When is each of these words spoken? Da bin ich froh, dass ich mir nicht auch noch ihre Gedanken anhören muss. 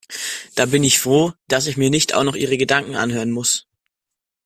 Da 0.55 0.65
bin 0.65 0.83
ich 0.83 0.97
froh, 0.97 1.31
dass 1.47 1.67
ich 1.67 1.77
mir 1.77 1.91
nicht 1.91 2.15
auch 2.15 2.23
noch 2.23 2.35
ihre 2.35 2.57
Gedanken 2.57 2.95
anhören 2.95 3.29
muss. 3.29 3.67